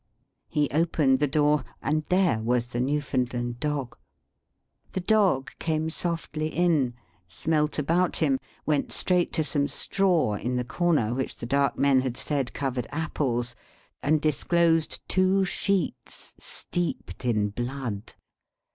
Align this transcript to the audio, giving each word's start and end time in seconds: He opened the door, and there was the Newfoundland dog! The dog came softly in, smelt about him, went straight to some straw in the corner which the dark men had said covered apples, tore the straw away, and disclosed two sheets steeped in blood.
He 0.47 0.67
opened 0.71 1.19
the 1.19 1.27
door, 1.27 1.63
and 1.79 2.03
there 2.09 2.39
was 2.39 2.69
the 2.69 2.79
Newfoundland 2.81 3.59
dog! 3.59 3.95
The 4.93 4.99
dog 4.99 5.51
came 5.59 5.91
softly 5.91 6.47
in, 6.47 6.95
smelt 7.27 7.77
about 7.77 8.15
him, 8.17 8.39
went 8.65 8.91
straight 8.91 9.31
to 9.33 9.43
some 9.43 9.67
straw 9.67 10.33
in 10.33 10.55
the 10.55 10.65
corner 10.65 11.13
which 11.13 11.35
the 11.35 11.45
dark 11.45 11.77
men 11.77 12.01
had 12.01 12.17
said 12.17 12.51
covered 12.51 12.87
apples, 12.91 13.53
tore 14.01 14.09
the 14.09 14.09
straw 14.09 14.09
away, 14.09 14.13
and 14.15 14.21
disclosed 14.23 15.01
two 15.07 15.45
sheets 15.45 16.33
steeped 16.39 17.23
in 17.23 17.49
blood. 17.49 18.15